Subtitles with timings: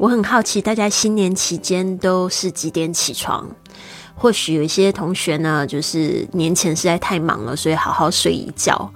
[0.00, 3.46] 我很好奇，大家新年期间都是几点起床？
[4.14, 8.90] 或许有一些同学呢，就是年前实在太忙了，所以好好睡一觉。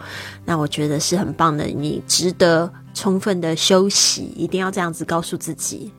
[0.47, 5.93] 那我觉得是很棒的，你值得充分的休息，一定要这样子告诉自己。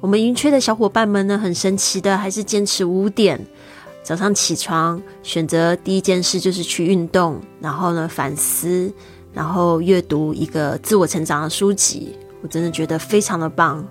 [0.00, 3.38] 我们云雀的小伙伴们呢，很神奇的，还是坚持五点
[4.02, 8.90] 早上起床，选择第一件事就是去运动，然后呢反思，
[9.34, 12.16] 然后阅读一个自我成长的书籍。
[12.42, 13.86] 我真的觉得非常的棒。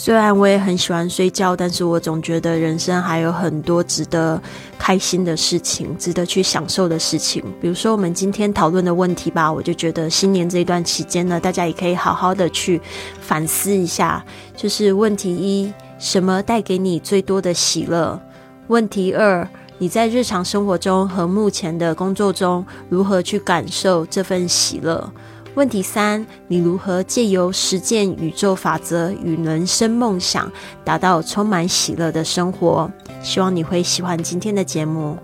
[0.00, 4.40] 虽然我也很喜欢睡觉，但是我总觉得人生还有很多值得
[4.78, 7.42] 开心的事情，值得去享受的事情。
[7.60, 12.80] 比如说我们今天讨论的问题吧，我就觉得新年这一段期间呢，大家也可以好好的去
[13.20, 14.24] 反思一下。
[14.54, 18.20] 就是问题一，什么带给你最多的喜乐？
[18.68, 25.12] 问题二，你在日常生活中和目前的工作中如何去感受这份喜乐？
[25.58, 30.52] 问题三：你如何借由实践宇宙法则与人生梦想，
[30.84, 32.88] 达到充满喜乐的生活？
[33.24, 35.16] 希望你会喜欢今天的节目。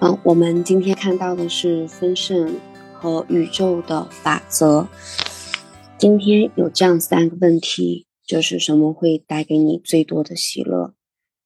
[0.00, 2.56] 嗯，我们今天看到的是丰盛
[2.94, 4.88] 和宇宙的法则。
[5.98, 10.95] 今天有这样三个问题，就是什么会带给你最多的喜乐？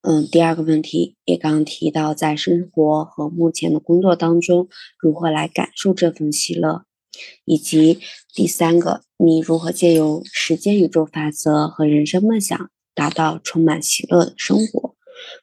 [0.03, 6.84] 嗯，第二个问题也刚提到，在生活和目前的工作当中，如何来感受这份喜乐，
[7.45, 7.98] 以及
[8.33, 14.97] 第三个，你如何借由时间宇宙法则和人生梦想，达到充满喜乐的生活？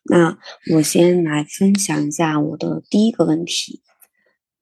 [0.09, 0.39] 那
[0.73, 3.83] 我先来分享一下我的第一个问题。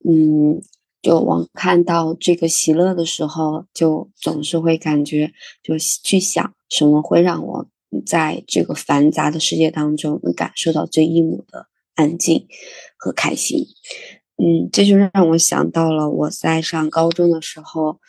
[0.06, 0.60] 嗯，
[1.00, 7.66] 就我看到这个喜乐的时候，就总是会感觉，就去想什么会让我。
[8.04, 12.46] 在这个繁杂的世界当中，能感受到最一亩的安静
[12.96, 13.66] 和开心。
[14.36, 18.00] 嗯，这就让我想到了我在上高中的时候，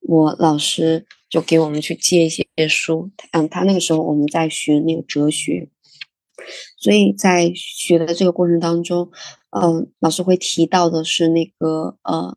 [0.00, 3.10] 我老师就给我们去借一些书。
[3.32, 5.68] 嗯，他那个时候我们在学那个哲学，
[6.78, 9.10] 所以在学的这个过程当中，
[9.50, 12.36] 嗯，老师会提到的是那个呃。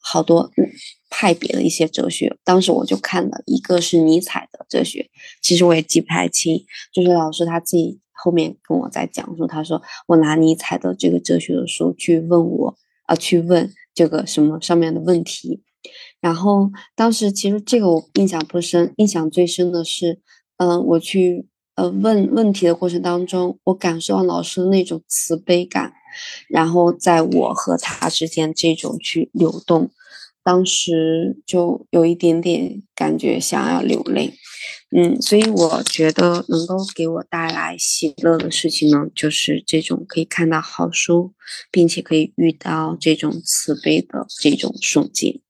[0.00, 0.50] 好多
[1.10, 5.10] 派别的一些哲学，当时我就看了一个是尼采的哲学，
[5.42, 15.62] 其实我也记不太清，就是老师他自己后面跟我在讲述，他说我拿尼采的这个哲学的书去问我啊，去问这个什么上面的问题，
[16.20, 20.20] 然后当时其实这个我印象不深，印象最深的是，
[20.56, 25.92] 嗯，我去呃问问题的过程当中，我感受到老师的那种慈悲感。
[26.48, 29.90] 然后在我和他之间这种去流动，
[30.42, 34.34] 当时就有一点点感觉想要流泪，
[34.96, 41.34] 嗯，所以我觉得能够给我带来喜乐的事情呢，就是这种可以看到好书，
[41.70, 45.40] 并且可以遇到这种慈悲的这种瞬间。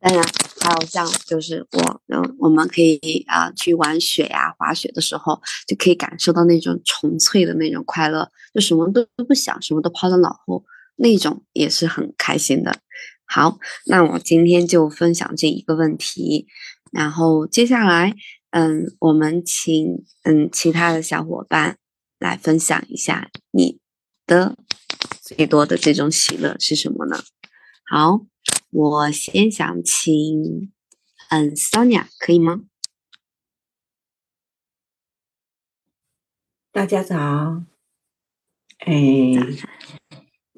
[0.00, 0.24] 当然，
[0.60, 5.38] 还有像就是我，嗯，我们可以啊去玩雪呀、滑雪的时候，
[5.68, 10.64] 就可以感受到那种纯粹的那种快乐，就什么都都不想，什么都抛在脑后，
[10.96, 12.78] 那种也是很开心的。
[13.26, 16.46] 好，那我今天就分享这一个问题，
[16.90, 18.14] 然后接下来，
[18.52, 21.76] 嗯，我们请嗯其他的小伙伴
[22.18, 23.78] 来分享一下你
[24.26, 24.56] 的
[25.20, 27.22] 最多的这种喜乐是什么呢？
[27.86, 28.29] 好。
[28.72, 30.70] 我先想请，
[31.30, 32.62] 嗯，Sonia 可以吗？
[36.70, 37.64] 大家早，
[38.78, 38.92] 哎，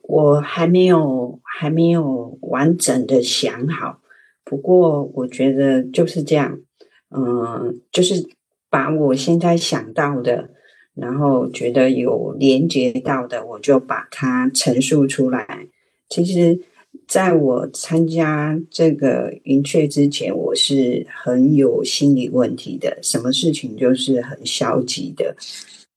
[0.02, 4.02] 我还没有还没有完整的想好，
[4.44, 6.60] 不过我觉得就是这样，
[7.08, 8.28] 嗯，就是
[8.68, 10.50] 把我现在想到的，
[10.92, 15.68] 然后觉得有连接到的，我就把它陈述出来。
[16.10, 16.62] 其实。
[17.08, 25.34] 在我参加这个云雀之前，我是很有心理问题的，什么事情就是很消极的。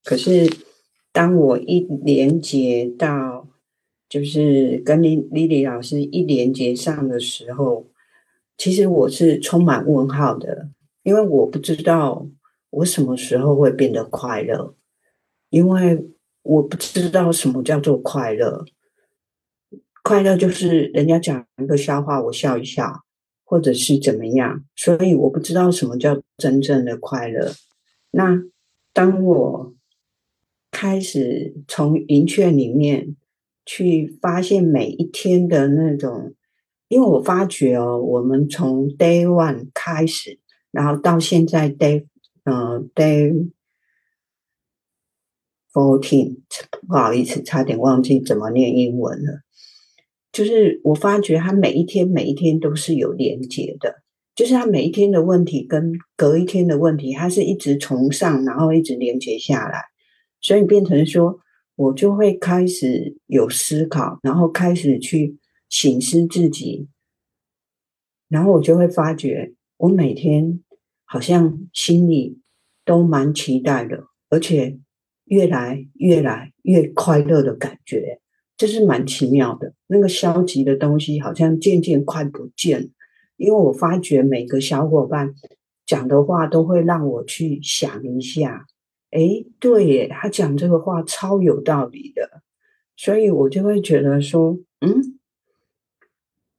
[0.04, 0.50] 可是
[1.12, 3.48] 当我一连接到，
[4.10, 7.88] 就是跟丽丽丽老师一连接上的时候，
[8.58, 10.70] 其实我是充满问号的，
[11.04, 12.28] 因为我不知道
[12.70, 14.76] 我什么时候会变得快乐，
[15.50, 16.06] 因为
[16.42, 18.66] 我不知道什么叫做快乐。
[20.06, 23.04] 快乐就是人家讲一个笑话，我笑一笑，
[23.44, 24.64] 或者是怎么样。
[24.76, 27.52] 所以我不知道什么叫真正的快乐。
[28.12, 28.40] 那
[28.94, 29.74] 当我
[30.70, 33.16] 开始从云雀里面
[33.66, 36.36] 去发现每一天的那种，
[36.88, 42.06] 因为我发觉哦，我们从 day one 开始，然后到现在 day
[42.44, 43.50] 呃 day
[45.74, 46.42] fourteen，
[46.88, 49.45] 不好意思，差点忘记怎么念英文了。
[50.36, 54.04] 就是我发觉他每一天每一天都是有连接的，
[54.36, 59.82] 就是他每一天的问题跟隔一天的问题，他是一直从上然后一直连接下来，
[60.42, 61.40] 所以变成说，
[61.78, 65.38] 我就会开始有思考，然后开始去
[65.70, 66.90] 醒思自己，
[68.28, 70.60] 然后我就会发觉，我每天
[71.06, 72.42] 好像心里
[72.84, 74.78] 都蛮期待的，而且。
[75.28, 78.22] 越来越来越快乐的感觉，
[78.58, 79.74] 这是蛮奇妙的。
[79.88, 82.90] 那个消极的东西好像渐渐快不见，
[83.38, 85.34] 因为我发觉每个小伙伴
[85.86, 88.66] 讲的话都会让我去想一下。
[89.12, 92.42] 哎，对耶，他讲这个话超有道理的，
[92.98, 95.20] 所以我就会觉得说，嗯，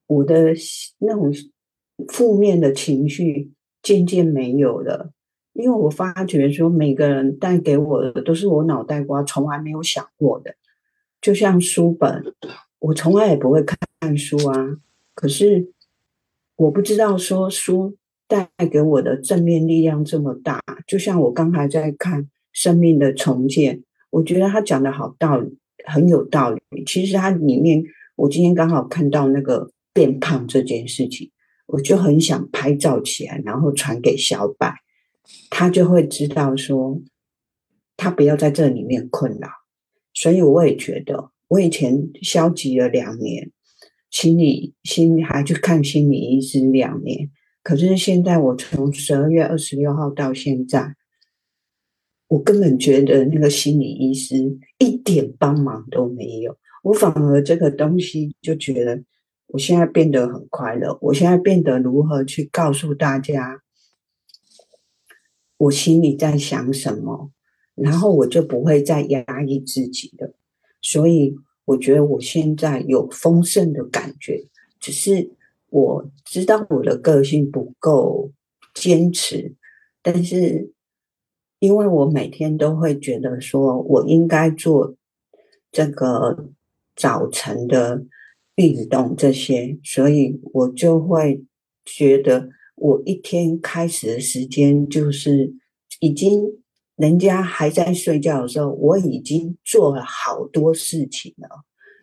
[0.06, 0.54] 我的
[0.98, 1.30] 那种
[2.08, 3.52] 负面的情绪
[3.82, 5.12] 渐渐没有了。
[5.52, 10.54] 因为我发觉说，每个人带给我的都是我脑袋瓜从来没有想过的，
[11.26, 12.22] 就像书本，
[12.78, 14.78] 我从来也不会看书啊。
[15.12, 15.72] 可是
[16.54, 17.96] 我不知道说书
[18.28, 20.62] 带给我的正面力量这么大。
[20.86, 23.78] 就像我刚才在看《生命的重建》，
[24.10, 26.60] 我觉得他讲的好道理，很有道理。
[26.86, 27.82] 其实它里面，
[28.14, 31.32] 我今天刚好看到那个变胖这件事情，
[31.66, 34.72] 我就很想拍照起来，然后传给小白。
[35.50, 37.00] 他就会知道说，
[37.96, 39.48] 他不要在这里面困扰。
[40.16, 43.50] 所以我也觉得，我以前消极了两年，
[44.10, 47.30] 心理心还去看心理医师两年。
[47.62, 50.94] 可是现在我从十二月二十六号到现在，
[52.28, 56.56] 我根本觉得那个心理医师一点帮忙都没有。
[56.82, 59.02] 我反而这个东西就觉得，
[59.48, 60.96] 我现在变得很快乐。
[61.02, 63.60] 我现在变得如何去告诉大家？
[65.58, 67.32] 我心里在想什么，
[67.76, 70.34] 然后我就不会再压抑自己了。
[70.82, 74.44] 所以我觉得我现在有丰盛的感觉，
[74.80, 75.30] 只是
[75.70, 78.32] 我知道我的个性不够
[78.74, 79.54] 坚持，
[80.02, 80.72] 但是
[81.58, 84.96] 因为我每天都会觉得说我应该做
[85.70, 86.50] 这个
[86.96, 88.04] 早晨的
[88.56, 91.44] 运动这些，所以我就会
[91.84, 92.48] 觉得。
[92.78, 95.54] 我一天开始的时间就是
[96.00, 96.42] 已经，
[96.96, 101.48] 人家还在睡觉的时候，我已经做了好多事情了，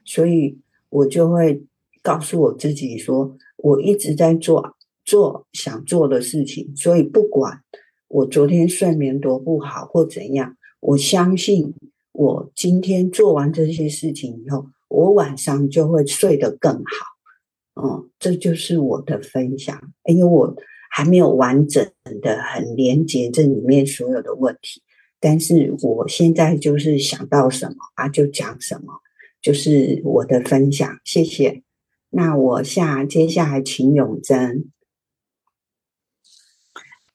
[0.06, 0.58] 所以
[0.90, 1.64] 我就会
[2.02, 7.62] 告诉我自己说，我一直在做做想做的事情，所以不管
[8.08, 11.74] 我昨天睡眠多不好或怎样，我相信
[12.12, 17.82] 我今天做完这些事情以后，我晚上就会睡得更好。
[17.82, 20.56] 嗯，这就是我的分享，因为我
[20.96, 21.92] 还没有完整
[22.22, 24.84] 的很连接这里面所有的问题，
[25.20, 29.02] 但是我现在就是想到什么啊就讲什么，
[29.42, 31.64] 就是我的分享，谢谢。
[32.12, 34.72] 那我下接下来请永贞，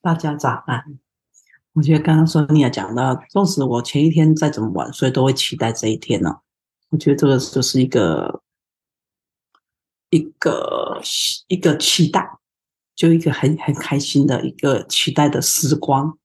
[0.01, 0.99] 大家早安。
[1.75, 6.41] 我觉得刚刚说你也讲到，纵使我前一天再怎么晚睡，都会期待这一天呢。
[6.89, 8.43] 我觉得这个就是一个。
[10.11, 11.03] 一个
[11.49, 12.38] 一个期待，
[12.99, 16.19] 就一个很很开心的一个期待的时光。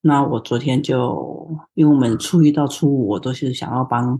[0.00, 4.18] 那我昨天就，因为我们初一到初五，我都是想要帮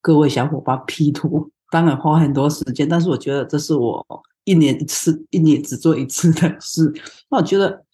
[0.00, 4.06] 各位小伙伴 P 图，当然花很多时间，但是我觉得这是我
[4.44, 6.92] 一年一次，一年只做一次的事。
[7.28, 7.84] 那我觉得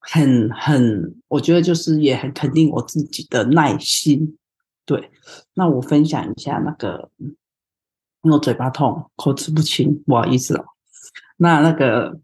[0.00, 4.36] 很很，我觉得就是也很肯定我自己的耐心。
[4.84, 5.12] 对，
[5.54, 7.10] 那我分享一下那个。
[8.22, 10.62] 因为我嘴巴痛，口齿不清，不好意思哦。
[11.38, 12.20] 那那个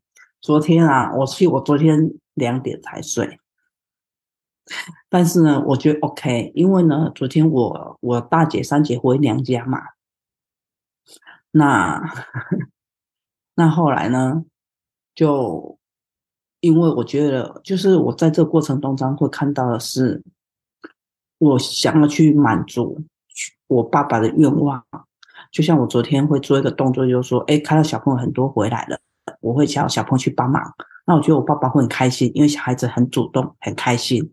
[0.46, 3.40] 昨天啊，我去，我昨天两点才睡，
[5.08, 9.80] 但是呢，我觉得 OK，因为呢，昨天我我大姐、三姐回娘家嘛，
[11.50, 12.00] 那
[13.58, 14.44] 那后来呢，
[15.16, 15.76] 就
[16.60, 20.22] 因为我觉得，就是我在这个过程当中会看到的是，
[21.38, 23.02] 我想要去满足
[23.66, 24.84] 我爸爸的愿望。
[25.50, 29.00] 就像我昨天会做一个动作，就是说，哎，看到小朋友很多回来了，
[29.46, 30.62] 我会叫小朋友去帮忙。
[31.06, 34.32] 那我觉得我爸爸会很开心，因为小孩子很主动，很开心。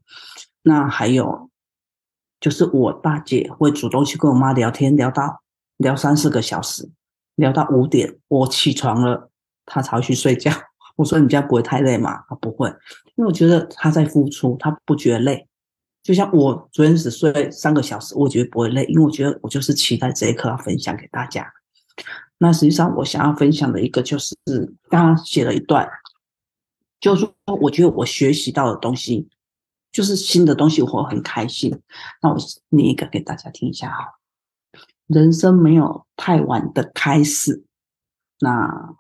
[0.64, 1.50] 那还有
[2.40, 5.44] 就是我大姐会主动去跟我妈聊天，聊到
[5.78, 6.90] 聊三四个小时，
[7.36, 9.30] 聊到五点，我起床了，
[9.66, 10.52] 她才去睡觉。
[10.98, 12.24] 我说你家不会太累吗？
[12.28, 12.68] 她不会，
[13.16, 15.48] 因为我觉得她在付出，她不觉得累。
[16.02, 21.46] 就像我昨天只睡三个小时，我觉得不会累，因为我觉得我就是期待这一刻要分享给大家。
[22.44, 24.36] 那实际上我想要分享的一个就是
[24.90, 25.88] 刚刚写了一段，
[27.00, 29.30] 就是说我觉得我学习到的东西
[29.94, 31.82] 就是新的东西，我很开心。
[32.22, 34.20] 那我念一个给大家听一下哈。
[35.08, 37.64] 人生没有太晚的开始。
[38.42, 38.94] 那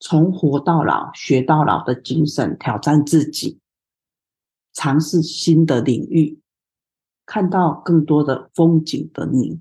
[0.00, 3.60] 从活到老、学到老的精神，挑战自己，
[4.72, 6.40] 尝试新的领域，
[7.24, 9.60] 看到更多的风景的你，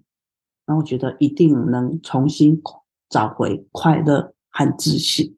[0.66, 2.60] 然后觉得一定能重新
[3.10, 5.36] 找回快乐和自信。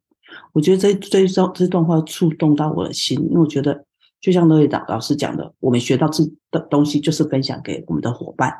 [0.52, 3.84] 我觉得这这这这段话触动到我的心，因为我觉得
[4.20, 8.54] 就像乐导老师讲的，我们学到这的东西就是分享给我们的伙伴，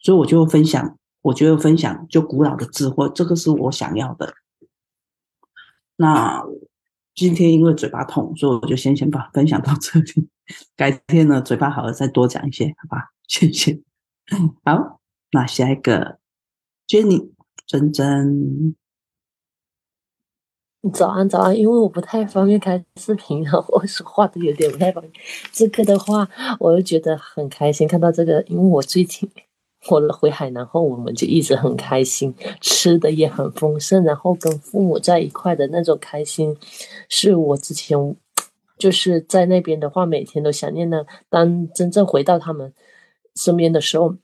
[0.00, 4.34] 所以我就分享，我觉得分享就古老的智慧，这个是我想要的。
[5.96, 6.44] 那
[7.14, 10.28] 今天因为嘴巴痛，所以我就先先把分享到这里，
[10.76, 13.10] 改天呢嘴巴好了再多讲一些，好吧？
[13.26, 13.80] 谢谢。
[14.64, 15.00] 好，
[15.32, 16.18] 那下一个
[16.86, 17.30] Jenny
[17.68, 18.74] 珍珍。
[20.94, 21.54] 早安，早安！
[21.54, 25.12] 因为我不太方便开视频，然 后我说话都有点不太方便。
[25.52, 26.26] 这个的话，
[26.58, 29.30] 我就觉得很开心看到这个，因为我最近
[29.90, 36.56] 我回海南后，我们就一直很开心，吃的也很丰盛，然后跟父母在一块的那种开心，
[37.10, 38.16] 是我之前
[38.78, 41.06] 就是在那边的话，每天都想念的。
[41.28, 42.72] 当真正回到他们
[43.34, 44.16] 身边的时候。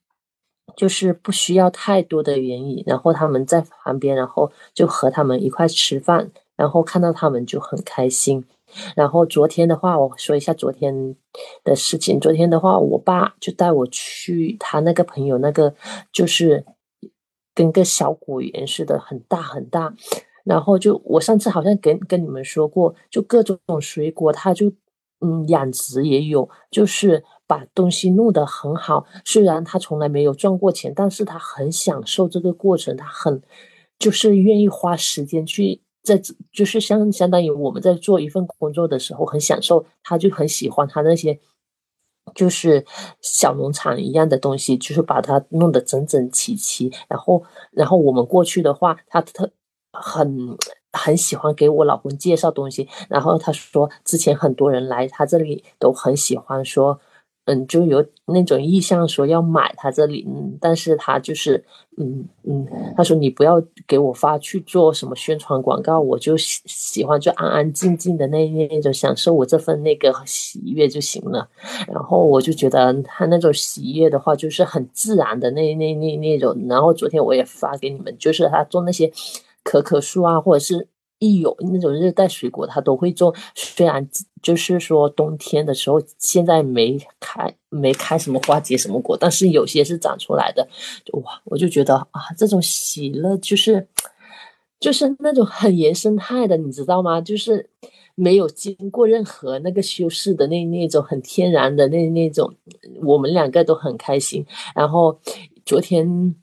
[0.77, 8.45] 就是不需要太多的原因，然后他们在旁边，然后就和他们一块吃饭，然后看到他们就很开心。
[8.97, 11.15] 然后昨天的话，我说一下昨天
[11.63, 12.19] 的事情。
[12.19, 15.73] 昨天的话，我爸就带我去他那个朋友那个，
[16.13, 16.65] 就是
[17.55, 19.95] 跟个小果园似的，很大很大。
[20.43, 24.73] 然后就我上次好像跟跟你们说过，就各种水果，他就
[25.21, 27.23] 嗯养殖也有，就是。
[27.47, 33.43] 把东西弄得很好，虽然他从来没有赚过钱，但是他很享受这个过程，他很
[33.99, 36.19] 就是愿意花时间去在，
[36.53, 41.39] 就是相相当于我们在做一份工作的时候很享受，他就很喜欢他那些
[42.35, 42.85] 就是
[43.21, 49.51] 小农场一样的东西，就是把它弄得整整齐齐，然后然后我们过去的话，他特
[49.93, 50.57] 很
[50.93, 56.99] 很喜欢给我老公介绍东西，然后他说之前很多人来他这里都很喜欢说。
[57.47, 61.63] 嗯，就有那种意向说要买他这里，嗯，但是他就是，
[61.99, 71.47] 嗯嗯，他说你不要给我发去做什么宣传广告，我就喜喜欢就安安静静的那那种享受我这份那个喜悦就行了。
[71.87, 76.57] 然后我就觉得他那种喜悦的话，就是很自然的那那那那种。
[76.69, 79.13] 然后昨天我也发给你们，就是他做那些
[79.63, 80.89] 可可树啊，或者是。
[81.19, 83.35] 一有那种热带水果，它都会种。
[83.55, 84.07] 虽然
[84.43, 90.69] 就是说冬天的时候，现在没开没开什么花结什么果，但是有些是长出来的。
[91.13, 93.87] 哇，我就觉得啊，这种喜乐就是
[94.79, 97.21] 就是那种很原生态的，你知道吗？
[97.21, 97.71] 就是
[98.15, 102.55] 没有经过任何那个修饰的那那种很天然的那那种，
[103.03, 104.45] 我们两个都很开心。
[104.75, 105.19] 然后
[105.65, 106.35] 昨天。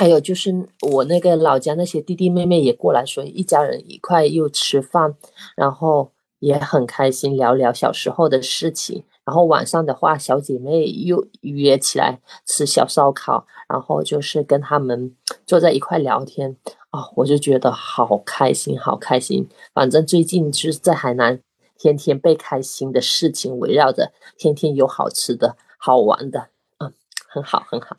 [0.00, 5.14] 还有就是我那个老家那些弟弟妹妹也过来，所以一家人一块又吃饭，
[5.54, 9.04] 然后也很开心聊聊小时候的事情。
[9.26, 15.14] 然后晚上的话，小姐妹又约起来吃小烧烤，然后就是跟他们
[15.46, 16.56] 坐在一块聊天
[16.88, 19.46] 啊，我就觉得好开心，好开心。
[19.74, 21.42] 反正最近就是在海南，
[21.76, 26.90] 天天被开心的事情围绕着，天天有好吃的好玩的，嗯，
[27.28, 27.94] 很好，很好。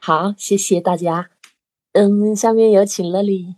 [0.00, 1.30] 好，谢谢大家。
[1.92, 3.56] 嗯，下面有请乐丽。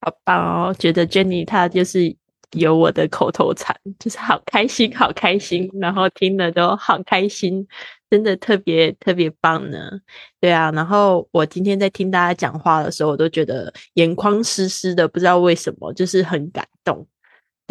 [0.00, 0.74] 好棒哦！
[0.78, 2.16] 觉得 Jenny 她就是
[2.52, 7.66] 有我的口头禅，就是好开心，好开心，然后听了都好开心，
[8.08, 10.00] 真的特别特别棒呢。
[10.40, 17.06] 对啊，然后我今天在听大家讲话的时候，我都觉得眼眶湿湿的，不知道为什么，就是很感动。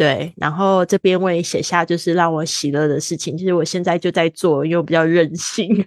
[0.00, 3.36] 对，然后这边我也写下，就是让我喜乐的事情。
[3.36, 5.86] 其实我现在就在做，因为我比较任性。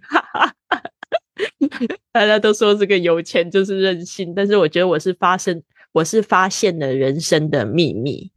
[2.14, 5.60] 大家都说这个有钱就是任性，但是我觉得我是发生，
[5.94, 8.30] 我是发现了人生的秘密，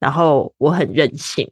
[0.00, 1.48] 然后我很任性。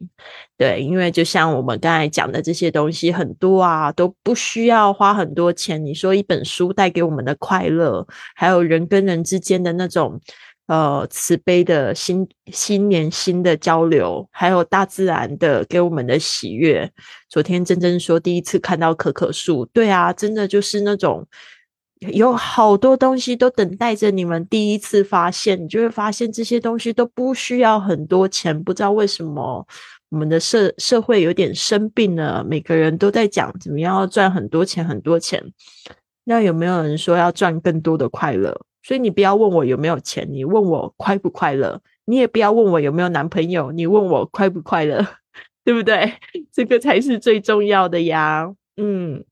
[0.56, 5.84] 对，因为就像我们刚才讲的这些东西，很多啊都不需要花很多钱。
[5.84, 8.04] 你说一本书带给我们的快乐，
[8.34, 10.20] 还有人跟人之间的那种。
[10.68, 16.90] 呃，慈悲的新新年新的交流，还有大自然的给我们的喜悦。
[17.30, 21.26] 昨天珍珍说第一次看到可可树，对啊，真的就是那种
[22.12, 28.62] 有好多东西都等待着你们第一次发现，你就会发现这些东西都不需要很多钱。
[28.62, 29.66] 不知道为什么
[30.10, 35.42] 我们的社社会有点生病了，每个人都在讲怎么样要赚很多钱，很多钱。
[36.24, 38.67] 那有没有人说要赚更多的快乐？
[38.82, 41.80] 所以你不要问我有没有钱，你问我快不快乐。
[42.06, 45.06] 你也不要问我有没有男朋友，你问我快不快乐，
[45.62, 46.14] 对不对？
[46.50, 48.50] 这个才是最重要的呀。
[48.78, 49.22] 嗯，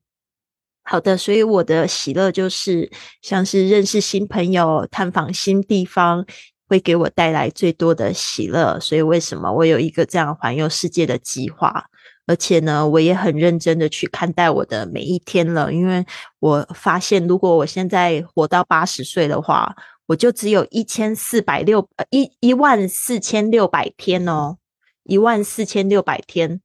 [0.83, 2.91] 好的，所以我的喜乐就是
[3.23, 6.23] 像是认识新朋友、探访新地方，
[6.67, 8.79] 会给我带来最多的喜乐。
[8.79, 11.85] 所以为什么我有一个这样环游世界的计划？
[12.27, 16.05] 而且呢，我也很认真的去看待我的每一天了，因为
[16.39, 24.57] 我发现，如果我现在活到八十岁的话，我就只有一千四百六呃一一万四千六百天哦，
[25.03, 26.61] 一万四千六百天。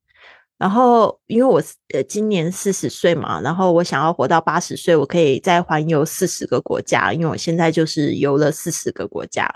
[0.58, 1.60] 然后，因为我
[1.92, 9.52] 呃今年四十岁嘛，然后我想要活到八十岁，我可以再环游四十个国家，因为我现在就是游了四十个国家。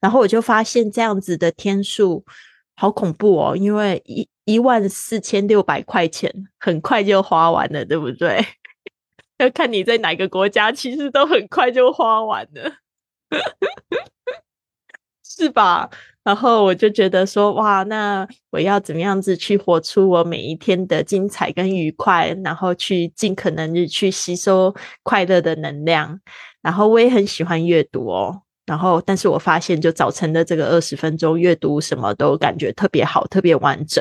[0.00, 2.22] 然后我就发现这样子的天数
[2.80, 8.42] 好恐怖哦，因为一一万四千六百块钱很快就花完了，对不对？
[9.36, 12.72] 要看你在哪个国家，其实都很快就花完了，
[15.22, 15.90] 是吧？
[16.22, 26.18] 然后我就觉得说，哇，那我要怎么样子去活出我每一天的精彩跟愉快，然后去尽可能的去吸收快乐的能量。
[26.62, 28.40] 然后我也很喜欢阅读哦。
[28.70, 34.00] 然后，但是我发现，就早晨的这个二十分钟阅读，什么都感觉特别好，特别完整。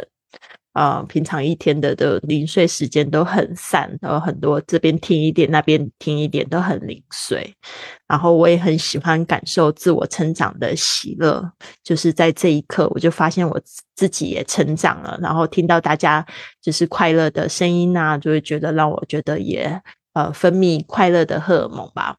[0.74, 7.52] 啊，平常一天的的零碎时间都很散，然后很多这边听一点，那边听一点，都很零碎。
[8.08, 11.52] 然后我也很喜欢感受自我成长的喜乐，
[11.84, 13.60] 就是在这一刻，我就发现我
[13.96, 15.18] 自己也成长了。
[15.20, 16.24] 然后听到大家
[16.62, 19.82] 就是快乐的声音啊，就会觉得让我觉得也
[20.14, 22.16] 呃分泌快乐的荷尔蒙吧，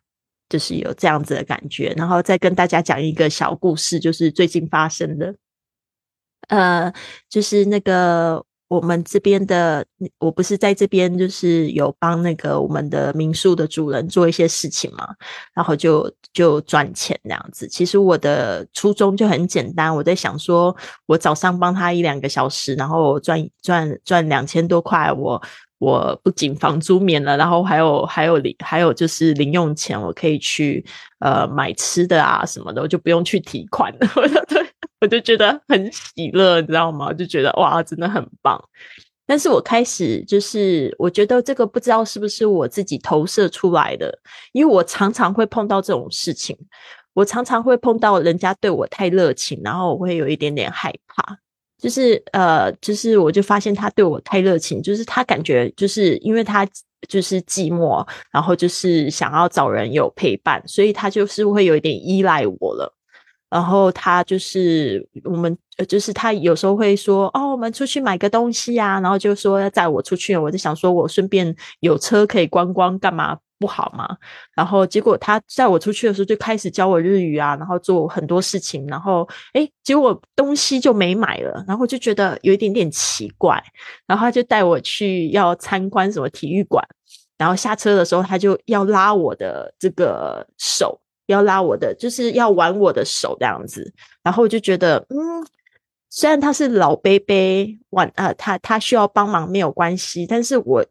[0.50, 1.94] 就是有这样子的感觉。
[1.96, 5.34] 然后再跟大家讲一个小故事，就是最近发生的。
[6.48, 6.92] 呃，
[7.28, 9.84] 就是那个我们这边的，
[10.18, 15.06] 我不是在这边，就是有帮那个我们的民宿的主人做一些事情嘛，
[15.54, 17.68] 然后就就赚钱这样子。
[17.68, 20.74] 其实我的初衷就很简单，我在想说，
[21.06, 25.40] 我早上帮他一两个小时，然后赚赚赚两千多块，我
[25.80, 30.84] 我不仅房租免了，然后还有还有零还有就是零用钱，我可以去
[31.18, 34.06] 呃买吃的啊什么的，我就不用去提款了。
[34.46, 34.64] 对。
[35.00, 37.10] 我就觉得很喜乐，你知道吗？
[37.10, 38.62] 就觉得哇，真的很棒。
[39.26, 44.18] 但是我开始就是，我觉得这个不知道是不是我自己投射出来的，
[44.52, 46.54] 因为我常常会碰到这种事情，
[47.14, 51.38] 我常常会碰到人家对我太热情，然后我会有一点点害怕。
[51.80, 56.66] 就是呃，就是我就发现他对我太热情，就是他感觉就是因为他
[57.08, 62.94] 就是寂寞，然后就是想要找人有陪伴，所以他就是会有一点依赖我了。
[63.50, 65.56] 然后他就是我们，
[65.88, 70.36] 就是他有时候会说哦，我们出去买个东西呀，然后就说要载我出去。
[70.36, 74.16] 我就想说，我顺便有车可以观光，干嘛不好嘛？
[74.54, 83.60] 然后结果他载我出去的时候就开始教我日语啊，然后做很多事情，然后哎，结果东西就没买了，然后就觉得有一点点奇怪。
[84.06, 86.86] 然后他就带我去要参观什么体育馆，
[87.36, 91.00] 然后下车的时候他就要拉我的这个手。
[91.32, 95.46] 要拉我的，就是要挽我的手这样子，然后我就觉得，嗯，
[96.08, 100.84] 虽然他是老 baby 玩啊，他他需要帮忙没有关系，但是我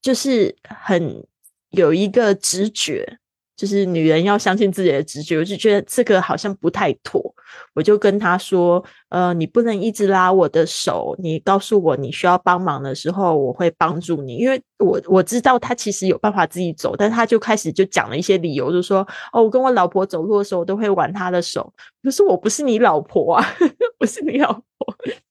[0.00, 1.24] 就是很
[1.70, 3.18] 有一个直觉。
[3.56, 7.33] 就是女人要相信自己的直觉，我就觉得这个好像不太妥，
[7.74, 23.44] 我就跟他说：“呃，你不能一直拉我的手，你告诉我你需要帮忙的时候，我会帮助你。”因为我我知道他其实有办法自己走，但他就开始就讲了一些理由，就说：“哦，我跟我老婆走路的时候，我都会挽她的手。”可是我不是你老婆啊，
[23.98, 24.62] 不是你老婆。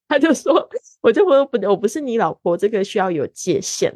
[0.07, 0.69] 他就说
[1.01, 3.93] ：“我就说不，我不是你老婆，这个需要有界限。”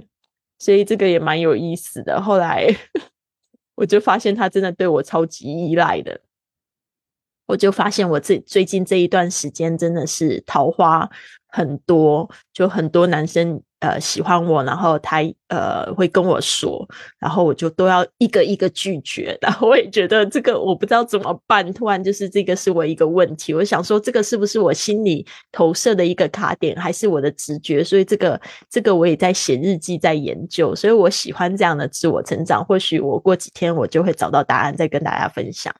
[0.60, 2.22] 所以这个也蛮有意思的。
[2.22, 2.76] 后来。
[3.78, 6.20] 我就发现他真的对我超级依赖的，
[7.48, 11.10] 我就发现我最最近这一段时间真的是桃花
[11.48, 13.60] 很多，就很多男生。
[13.80, 16.84] 呃，喜欢我，然后他呃会跟我说，
[17.20, 19.38] 然后我就都要一个一个拒绝。
[19.40, 23.54] 然后我也觉得这个我不知道怎么办，突然就是这个是我一个问题。
[23.54, 27.84] 我想说，这个是不是我心里投射的一个卡点，还是我的直觉？
[27.84, 30.74] 所以这个这个我也在写日记，在研究。
[30.74, 32.66] 所以我喜欢这样的自我成长。
[32.66, 35.72] 或许我过几天我就会找到答案，再跟大家分享。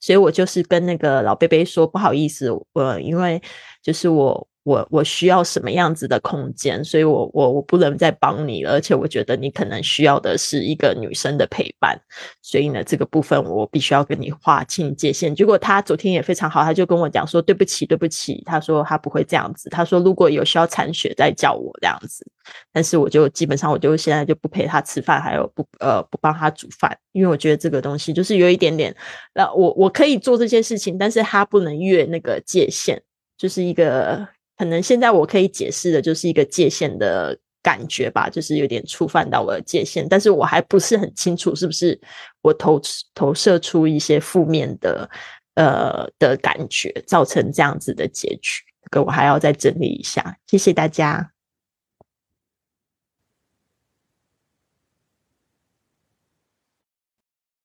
[0.00, 3.40] 所以我就是跟那个老贝贝说，不好意思，我因为
[3.82, 4.48] 就是我。
[4.66, 11.96] 我我需要什么样子的空间，所以我我我不能再帮你了，而且我觉得你可能需要的是一个女生的陪伴，
[12.42, 15.32] 所以呢，这个部分我必须要跟你划清界限。
[15.32, 22.26] 结果他昨天也非常好，他就跟我讲说对不起对不起，他说他不会这样子，他说如果有需要残血再叫我这样子，
[22.72, 28.92] 但是我就基本上我就现在就不陪他吃饭，还有不呃不帮他煮饭，因为我觉得这个东西就是有一点点，
[29.32, 33.00] 那我我可以做这些事情，但是他不能越那个界限，
[33.38, 34.26] 就是一个。
[34.56, 42.00] 可能现在我可以解释的就是一个界限的感觉吧，就是有点触犯到我的界限，但是我还不是很清楚是不是
[42.40, 42.80] 我投
[43.12, 45.10] 投射出一些负面的
[45.54, 50.38] 呃的感觉，造成这样子的结局，这个我还要再整理一下。
[50.46, 51.32] 谢谢大家，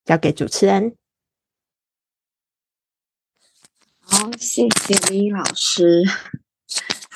[0.03, 0.95] 交给主持人。
[4.01, 6.03] 好，谢谢李老师。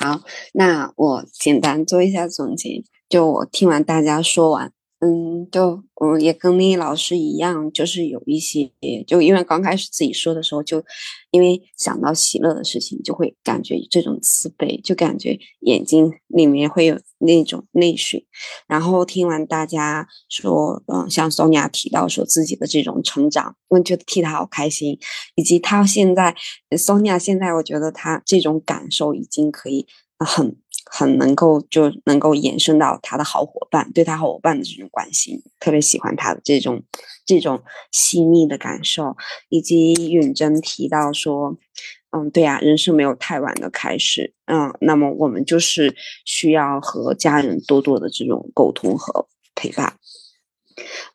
[0.06, 0.20] 好，
[0.52, 2.84] 那我简单做一下总结。
[3.08, 8.70] 就我听完大家说完，嗯，就我也跟丽丽老师一样，就是有一些，
[9.06, 10.82] 就因为刚开始自己说的时候，就
[11.30, 18.26] 因为想到喜乐的事情，就会感觉这种慈悲，就感觉眼睛里面会有那种泪水。
[18.66, 24.98] 然后听完大家说，嗯，像 Sonia 提到说自己的这种成长，我觉得替他好开心，
[25.34, 26.34] 以及他现在
[26.70, 29.86] Sonia 现在，我觉得他这种感受已经可以
[30.18, 30.56] 很。
[30.88, 36.82] 很能够就能够延伸到他的好伙伴，对他好伙伴的这种关心，特别喜欢他的这种
[37.26, 39.16] 这种细腻的感受，
[39.48, 41.56] 以及允珍提到说，
[42.10, 45.94] 嗯，对呀，人生没有太晚的开始，嗯，那么我们就是
[46.24, 49.98] 需要和家人多多的这种沟通和陪伴，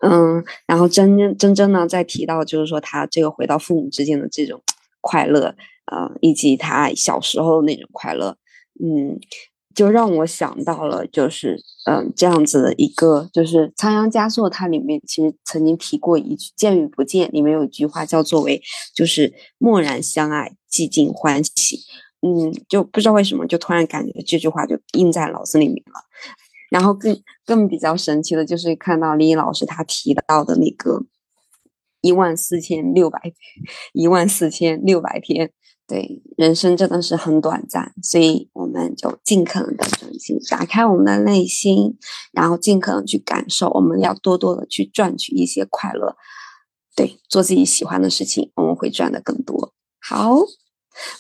[0.02, 4.62] 嗯，然后真真真真呢，在提到就是说他这个回到父母之间的这种
[5.00, 5.56] 快乐，
[5.86, 8.38] 呃，以及他小时候那种快乐，
[8.84, 9.18] 嗯。
[9.74, 18.62] 就让我想到了，就是嗯，这样子的一个，就是《仓央嘉措》它里面其实曾经提过一句“见与不见”，里面有一句话叫做“为
[18.94, 21.80] 就是默然相爱，寂静欢喜”。
[22.22, 26.02] 嗯，就不知道为什么，就突然感觉这句话就印在脑子里面了。
[26.70, 31.04] 然后更更比较神奇的就是看到李老师他提到的那个
[32.02, 33.20] 一万四千六百
[33.94, 35.52] 一万四千六百天。
[35.92, 41.98] 对，人生真的是很短暂，所以我们就尽可能的珍惜，打开我们的内心，
[42.32, 43.68] 然后尽可能去感受。
[43.72, 46.16] 我们要多多的去赚取一些快乐，
[46.96, 49.74] 对，做自己喜欢的事情，我们会赚的更多。
[50.00, 50.38] 好，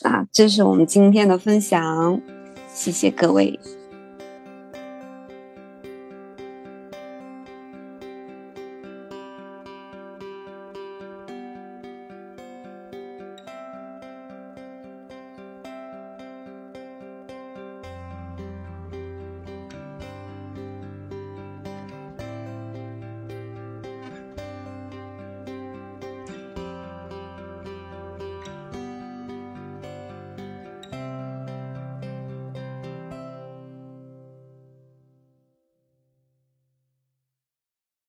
[0.03, 2.21] 那这是我们今天的分享，
[2.73, 3.60] 谢谢各位。